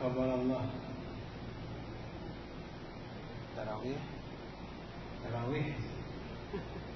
Qabalallah 0.00 0.64
Tarawih. 3.52 4.00
Tarawih. 5.20 5.68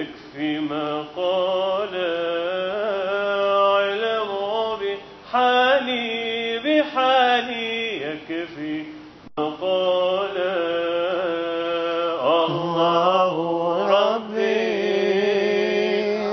يكفي 0.00 0.58
ما 0.60 1.04
قال 1.16 1.94
اعلم 3.44 4.30
بحالي 4.80 6.58
بحالي 6.64 8.02
يكفي 8.02 8.84
ما 9.38 9.44
قال. 9.60 10.36
الله 12.22 13.34
ربي 13.96 14.58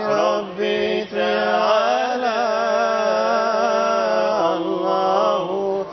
ربي 0.05 1.05
تعالى. 1.05 2.39
الله 4.57 5.47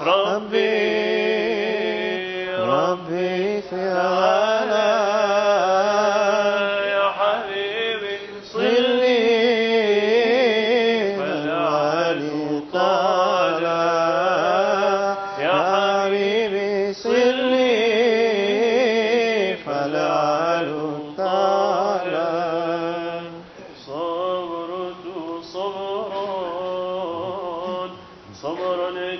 ربي 0.06 0.84
ربي 2.58 3.60
تعالى. 3.70 4.43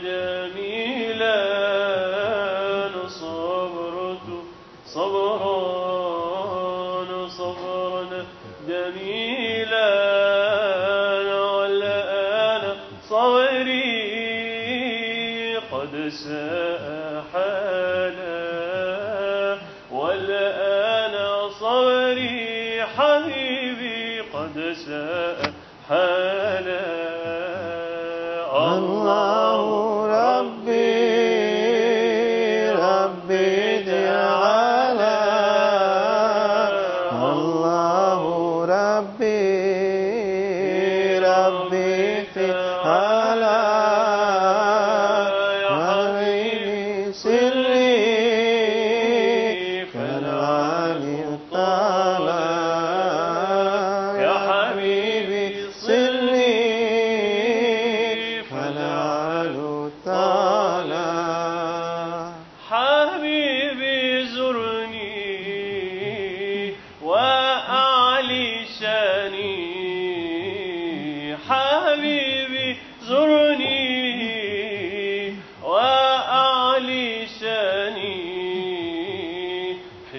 جميلا 0.05 1.39
صبرت 3.09 4.29
صبرا 4.87 5.59
صبرا 7.29 8.25
جميلا 8.69 9.91
والآن 11.57 12.63
صبري 13.09 13.87
قد 15.73 16.09
سأحالا 16.25 17.55
والآن 19.93 21.15
صبري 21.61 22.85
حبيبي 22.97 24.21
قد 24.21 24.57
سأحالا 24.87 26.35
الله 28.67 29.34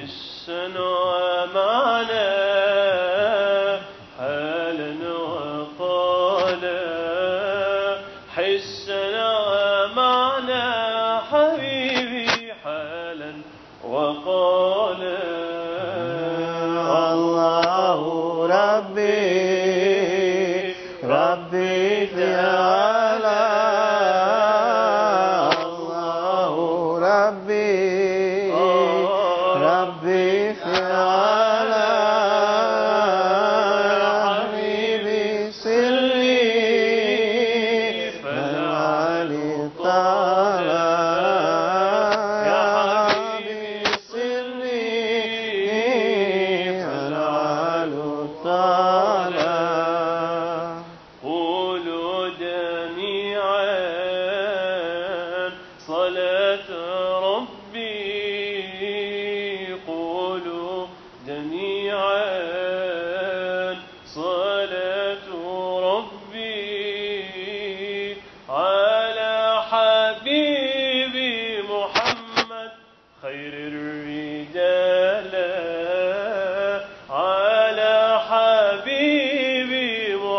sana 0.08 0.80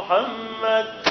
محمد 0.09 1.06